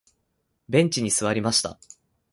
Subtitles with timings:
[0.67, 1.79] ベンチに座りました。